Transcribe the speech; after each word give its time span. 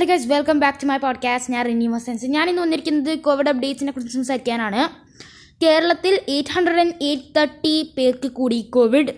Hello 0.00 0.08
guys 0.08 0.28
welcome 0.28 0.60
back 0.60 0.78
to 0.82 0.86
my 0.86 0.96
podcast 0.96 1.52
ഞാൻ 1.52 1.66
റിനി 1.66 1.86
മസൻസ്. 1.86 2.26
ഞാൻ 2.26 2.48
ഇന്ന് 2.50 2.62
വന്നിരിക്കുന്നത് 2.62 3.18
കോവിഡ് 3.18 3.48
അപ്ഡേറ്റ്സിനെ 3.48 3.92
കുറിച്ച് 3.92 4.14
സംസാരിക്കാനാണ്. 4.14 4.82
കേരളത്തിൽ 5.64 6.20
eight 6.28 6.50
hundred 6.50 6.80
and 6.80 6.94
eight 7.02 7.24
thirty 7.36 7.94
പേർക്ക് 7.98 8.28
കൂടി 8.28 8.60
കോവിഡ് 8.62 9.10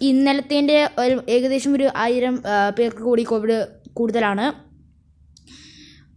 ഇന്നലത്തേന്റെ 0.00 0.90
ഒരു 0.98 1.22
ഏകദേശം 1.28 1.74
ഒരു 1.74 1.88
ആയിരം 1.96 2.42
പേർക്ക് 2.78 3.02
കൂടി 3.02 3.22
കോവിഡ് 3.22 3.66
കൂടുതലാണ്. 3.92 4.46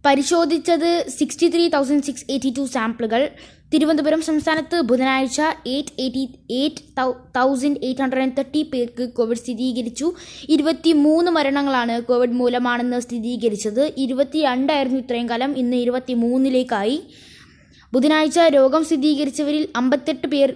പരിശോധിച്ചത് 0.06 1.06
sixty 1.18 1.48
three 1.48 1.68
thousand 1.68 2.02
six 2.02 2.26
eighty 2.30 2.54
two 2.58 2.66
സാമ്പിളുകൾ 2.66 3.30
തിരുവനന്തപുരം 3.72 4.22
സംസ്ഥാനത്ത് 4.28 4.76
ബുധനാഴ്ച 4.90 5.40
eight 5.72 5.92
eighty 6.04 6.22
eight 6.60 7.02
thousand 7.36 7.80
eight 7.86 8.02
hundred 8.02 8.22
and 8.24 8.36
thirty 8.38 8.62
പേർക്ക് 8.72 9.04
കോവിഡ് 9.16 9.40
സ്ഥിരീകരിച്ചു. 9.40 10.06
ഇരുപത്തി 10.54 10.92
മൂന്ന് 11.02 11.30
മരണങ്ങളാണ് 11.36 11.96
കോവിഡ് 12.08 12.34
മൂലമാണെന്ന് 12.40 12.98
സ്ഥിരീകരിച്ചത്. 13.00 13.82
ഇരുപത്തി 14.04 14.38
രണ്ടായിരുന്നു 14.42 14.98
ഇത്രയും 15.02 15.28
കാലം 15.32 15.52
ഇന്ന് 15.62 15.76
ഇരുപത്തി 15.84 16.14
മൂന്നിലേക്കായി 16.22 16.96
ബുധനാഴ്ച 17.92 18.38
രോഗം 18.56 18.82
സ്ഥിരീകരിച്ചവരിൽ 18.88 19.62
അമ്പത്തെട്ട് 19.80 20.26
പേർ 20.32 20.48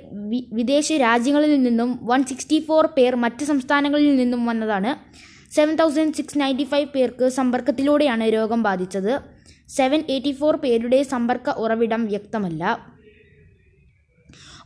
വിദേശ 0.59 0.89
രാജ്യങ്ങളിൽ 1.05 1.63
നിന്നും 1.63 1.93
വൺ 2.11 2.25
സിക്സ്റ്റി 2.31 2.59
ഫോർ 2.69 2.87
പേർ 2.97 3.15
മറ്റ് 3.25 3.45
സംസ്ഥാനങ്ങളിൽ 3.51 4.13
നിന്നും 4.17 4.43
വന്നതാണ്. 4.47 4.93
Seven 5.57 5.75
thousand 5.81 6.17
six 6.19 6.41
ninety 6.41 6.67
five 6.73 6.89
പേർക്ക് 6.95 7.29
സമ്പർക്കത്തിലൂടെയാണ് 7.39 8.27
രോഗം 8.37 8.63
ബാധിച്ചത്. 8.69 9.13
സെവൻ 9.79 10.03
എയ്റ്റി 10.15 10.33
ഫോർ 10.41 10.57
പേരുടെ 10.65 11.01
സമ്പർക്ക 11.13 11.51
ഉറവിടം 11.65 12.05
വ്യക്തമല്ല. 12.07 12.94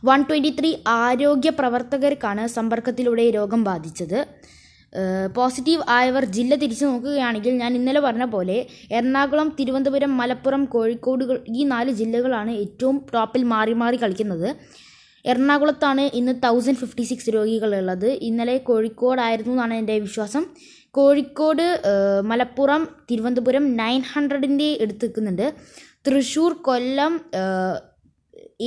വൺ 0.03 0.19
ട്വന്റി 0.27 0.51
ത്രീ 0.59 0.69
ആരോഗ്യ 0.99 1.49
പ്രവർത്തകർക്കാണ് 1.59 2.43
സമ്പർക്കത്തിലൂടെ 2.55 3.25
രോഗം 3.37 3.61
ബാധിച്ചത്. 3.69 4.19
പോസിറ്റീവ് 5.37 5.83
ആയവർ 5.95 6.23
ജില്ല 6.35 6.53
തിരിച്ചു 6.61 6.85
നോക്കുകയാണെങ്കിൽ 6.85 7.53
ഞാൻ 7.61 7.71
ഇന്നലെ 7.79 8.01
പറഞ്ഞ 8.05 8.25
പോലെ 8.35 8.55
എറണാകുളം 8.97 9.49
തിരുവനന്തപുരം 9.57 10.11
മലപ്പുറം 10.19 10.63
കോഴിക്കോട് 10.75 11.23
ഈ 11.59 11.63
നാല് 11.73 11.91
ജില്ലകളാണ് 11.99 12.53
ഏറ്റവും 12.63 12.97
ടോപ്പിൽ 13.13 13.43
മാറി 13.53 13.73
മാറി 13.81 13.97
കളിക്കുന്നത്. 14.03 14.49
എറണാകുളത്താണ് 15.25 16.03
ഇന്ന് 16.19 16.33
തൗസൻഡ് 16.45 16.81
ഫിഫ്റ്റി 16.81 17.03
സിക്സ് 17.09 17.31
രോഗികളുള്ളത് 17.35 18.09
ഇന്നലെ 18.29 18.55
കോഴിക്കോടായിരുന്നു 18.69 19.53
എന്നാണ് 19.55 19.75
എന്റെ 19.81 19.95
വിശ്വാസം. 20.05 20.43
കോഴിക്കോട് 20.97 21.65
മലപ്പുറം 22.29 22.83
തിരുവനന്തപുരം 23.09 23.65
നയൻ 23.81 24.01
ഹൺഡ്രഡിന്റെ 24.13 24.69
എടുത്ത് 24.83 25.05
നിൽക്കുന്നുണ്ട്. 25.05 25.47
തൃശ്ശൂർ 26.07 26.53
കൊല്ലം 26.67 27.13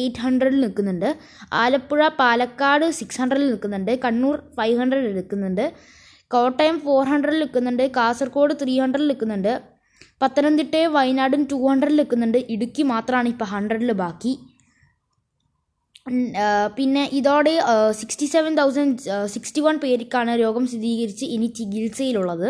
എയ്റ്റ് 0.01 0.23
ഹൺഡ്രഡിൽ 0.25 0.61
നിൽക്കുന്നുണ്ട്. 0.65 1.09
ആലപ്പുഴ 1.62 2.03
പാലക്കാട് 2.20 2.87
സിക്സ് 2.98 3.20
ഹൺഡ്രഡിൽ 3.23 3.48
നിൽക്കുന്നുണ്ട്. 3.53 3.92
കണ്ണൂർ 4.05 4.37
ഫൈവ് 4.59 4.78
ഹൺഡ്രഡിൽ 4.83 5.12
നിൽക്കുന്നുണ്ട് 5.19 5.65
കോട്ടയം 6.34 6.77
ഫോർ 6.84 7.03
ഹൺഡ്രഡിൽ 7.12 7.41
നിൽക്കുന്നുണ്ട്. 7.45 7.84
കാസർഗോഡ് 7.97 8.55
ത്രീ 8.62 8.75
ഹൺഡ്രഡിൽ 8.83 9.09
നിൽക്കുന്നുണ്ട്. 9.12 9.53
പത്തനംതിട്ടയും 10.23 10.91
വയനാടും 10.97 11.43
ടു 11.50 11.56
ഹൺഡ്രഡിൽ 11.69 11.98
നിൽക്കുന്നുണ്ട്. 12.00 12.39
ഇടുക്കി 12.55 12.83
മാത്രമാണ് 12.93 13.28
ഇപ്പോൾ 13.34 13.48
ഹൺഡ്രഡിൽ 13.55 13.93
ബാക്കി. 14.03 14.33
പിന്നെ 16.77 17.03
ഇതോടെ 17.19 17.53
sixty 17.98 18.27
seven 18.34 18.53
thousand 18.61 19.27
sixty 19.34 19.61
one 19.67 19.77
പേർക്കാണ് 19.83 20.33
രോഗം 20.45 20.65
സ്ഥിരീകരിച്ച് 20.70 21.27
ഇനി 21.34 21.48
ചികിത്സയിലുള്ളത്. 21.59 22.48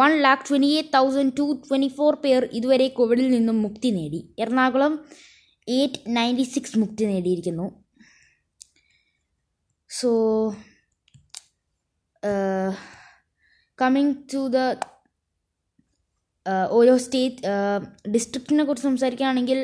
One 0.00 0.12
lakh 0.24 0.46
twenty 0.48 0.70
eight 0.78 0.92
thousand 0.96 1.34
two 1.38 1.46
twenty 1.68 1.88
four 1.98 2.14
പേർ 2.24 2.42
ഇതുവരെ 2.58 2.86
കോവിഡിൽ 2.98 3.28
നിന്നും 3.36 3.56
മുക്തി 3.64 3.90
നേടി. 3.96 4.20
എറണാകുളം 4.42 4.92
എയ്റ്റ് 5.68 6.00
നയന്റി 6.16 6.42
സിക്സ് 6.42 6.78
മുക്തി 6.78 7.04
നേടിയിരിക്കുന്നു. 7.04 7.66
സോ 9.90 10.10
കമ്മിങ് 13.78 14.14
ടു 14.34 14.42
ദ 14.48 14.58
ഓരോ 16.70 16.96
സ്റ്റേറ്റ് 16.96 17.40
ഡിസ്ട്രിക്റ്റിനെ 18.14 18.64
കുറിച്ച് 18.64 18.86
സംസാരിക്കുകയാണെങ്കിൽ 18.88 19.58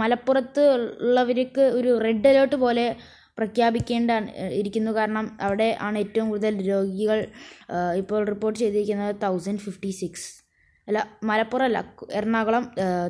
മലപ്പുറത്ത് 0.00 0.64
ഉള്ളവർക്ക് 1.06 1.64
ഒരു 1.78 1.90
റെഡ് 1.98 2.28
അലേർട്ട് 2.28 2.56
പോലെ 2.56 2.86
പ്രഖ്യാപിക്കേണ്ട 3.38 4.10
ഇരിക്കുന്നു. 4.60 4.90
കാരണം 4.90 5.26
അവിടെ 5.40 5.68
ആണ് 5.80 5.98
ഏറ്റവും 5.98 6.28
കൂടുതൽ 6.28 6.54
രോഗികൾ 6.68 7.18
ഇപ്പോൾ 7.96 8.20
റിപ്പോർട്ട് 8.24 8.58
ചെയ്തിരിക്കുന്നത് 8.58 9.16
തൗസൻഡ് 9.22 9.58
ഫിഫ്റ്റി 9.58 9.90
സിക്സ് 9.90 10.28
അല്ല 10.88 10.98
മലപ്പുറം 11.30 11.66
അല്ല 11.68 11.78
എറണാകുളം 12.18 12.64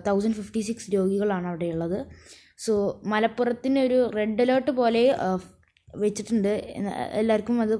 തൗസൻഡ് 0.09 0.37
ഫിഫ്റ്റി 0.39 0.61
സിക്സ് 0.69 0.89
രോഗികളാണ് 0.97 1.47
അവിടെയുള്ളത്. 1.50 1.99
സോ 2.65 2.75
മലപ്പുറത്തിന് 3.12 3.81
ഒരു 3.89 3.99
റെഡ് 4.19 4.43
അലേർട്ട് 4.44 4.72
പോലെ 4.81 5.03
വെച്ചിട്ടുണ്ട്. 6.03 6.53
എല്ലാവർക്കും 7.21 7.56
അത് 7.65 7.75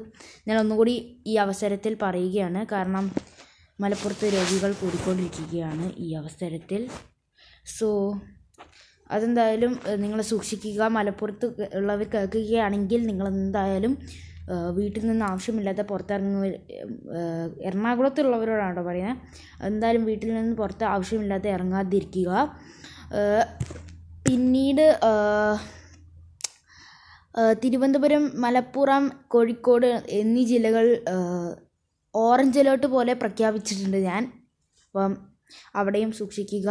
ഞാൻ 0.49 0.57
ഒന്നുകൂടി 0.63 0.95
ഈ 1.31 1.35
അവസരത്തിൽ 1.45 1.95
പറയുകയാണ്. 2.05 2.61
കാരണം 2.73 3.07
മലപ്പുറത്ത് 3.83 4.27
രോഗികൾ 4.37 4.71
കൂടിക്കൊണ്ടിരിക്കുകയാണ് 4.83 5.87
ഈ 6.05 6.09
അവസരത്തിൽ. 6.21 6.81
സോ 7.77 7.89
അതെന്തായാലും 9.17 9.73
നിങ്ങൾ 10.05 10.21
സൂക്ഷിക്കുക. 10.31 10.81
മലപ്പുറത്ത് 10.97 11.47
ഉള്ളവർ 11.79 12.09
കേൾക്കുകയാണെങ്കിൽ 12.15 13.01
നിങ്ങൾ 13.11 13.27
എന്തായാലും 13.35 13.93
വീട്ടിൽ 14.79 15.03
നിന്ന് 15.07 15.25
ആവശ്യമില്ലാതെ 15.31 15.85
പുറത്തിറങ്ങുക 15.91 16.47
എറണാകുളത്തുള്ളവരോടാണ് 17.69 18.75
കേട്ടോ 18.75 18.85
പറയുന്നത് 18.89 19.17
എന്തായാലും 19.69 20.05
വീട്ടിൽ 20.11 20.31
നിന്ന് 20.35 20.55
പുറത്ത് 20.61 20.85
ആവശ്യമില്ലാതെ 20.95 21.51
ഇറങ്ങാതിരിക്കുക. 21.57 22.31
പിന്നീട് 24.27 24.87
തിരുവനന്തപുരം 27.63 28.25
മലപ്പുറം 28.45 29.05
കോഴിക്കോട് 29.33 29.91
എന്നീ 30.21 30.43
ജില്ലകൾ 30.53 30.87
ഓറഞ്ച് 32.15 32.59
അലേർട്ട് 32.63 32.89
പോലെ 32.95 33.13
പ്രഖ്യാപിച്ചിട്ടുണ്ട് 33.23 33.99
ഞാൻ. 34.09 34.23
അപ്പം 34.87 35.13
അവിടെയും 35.81 36.11
സൂക്ഷിക്കുക. 36.19 36.69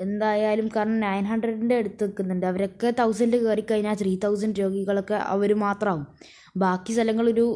എന്തായാലും 0.00 0.70
കാരണം 0.76 1.00
നയൻ 1.00 1.24
ഹൺഡ്രഡിന്റെ 1.24 1.76
അടുത്ത് 1.76 2.04
നിൽക്കുന്നുണ്ട്. 2.04 2.46
അവരൊക്കെ 2.46 2.90
തൗസൻഡ് 2.98 3.36
കയറി 3.36 3.64
കഴിഞ്ഞാൽ 3.70 3.96
ത്രീ 4.00 4.12
തൗസൻഡ് 4.24 4.60
രോഗികളൊക്കെ 4.60 5.14
അവർ 5.14 5.54
മാത്രമാവും 5.54 6.06
ബാക്കി 6.56 6.92
സ്ഥലങ്ങളൊരു 6.92 7.46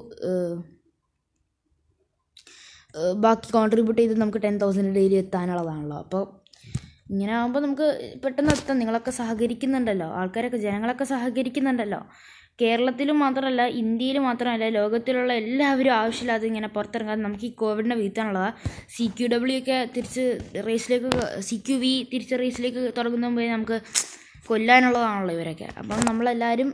ബാക്കി 3.14 3.52
കോൺട്രിബ്യൂട്ട് 3.52 4.00
ചെയ്ത് 4.02 4.20
നമുക്ക് 4.20 4.40
ടെൻ 4.42 4.56
തൗസൻഡ് 4.58 4.94
ഡെയിലി 4.94 5.14
എത്താനുള്ളതാണല്ലോ. 5.14 5.96
അപ്പോൾ 5.98 6.22
ഇങ്ങനെ 7.10 7.32
ആകുമ്പോൾ 7.34 7.60
നമുക്ക് 7.60 7.86
പെട്ടെന്ന് 8.24 8.52
എത്താം. 8.52 8.78
നിങ്ങളൊക്കെ 8.78 9.10
സഹകരിക്കുന്നുണ്ടല്ലോ. 9.10 10.06
ആൾക്കാരൊക്കെ 10.06 10.56
ജനങ്ങളൊക്കെ 10.56 11.04
സഹകരിക്കുന്നുണ്ടല്ലോ. 11.04 12.00
കേരളത്തിലും 12.58 13.18
മാത്രമല്ല 13.18 13.62
ഇന്ത്യയിൽ 13.82 14.18
മാത്രമല്ല 14.18 14.68
ലോകത്തിലുള്ള 14.68 15.32
എല്ലാവരും 15.32 15.92
ആവശ്യമില്ലാതെ 15.92 16.46
ഇങ്ങനെ 16.46 16.68
പുറത്തിറങ്ങാതെ 16.68 17.22
നമുക്ക് 17.22 17.44
ഈ 17.44 17.50
കോവിഡിനെ 17.50 17.94
വീഴ്ത്താനുള്ളതാണ് 17.94 18.54
സി 18.96 19.06
ക്യു 19.18 19.26
ഡബ്ല്യു 19.26 19.58
ഒക്കെ 19.58 19.78
തിരിച്ച് 19.96 20.24
റേസിലേക്ക് 20.68 21.10
സി 21.48 21.56
ക്യു 21.68 21.76
വി 21.76 21.92
തിരിച്ച് 22.12 22.34
റേസിലേക്ക് 22.34 22.92
തുടങ്ങുന്ന 22.98 23.26
മുമ്പേ 23.26 23.48
നമുക്ക് 23.48 23.78
കൊല്ലാനുള്ളതാണല്ലോ 24.46 25.34
ഇവരൊക്കെ. 25.34 25.68
അപ്പം 25.78 26.00
നമ്മളെല്ലാവരും 26.06 26.70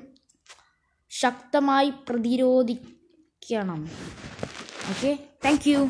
ശക്തമായി 1.10 1.90
പ്രതിരോധിക്കണം. 2.08 3.80
Okay 4.92 5.18
thank 5.44 5.68
you 5.68 5.80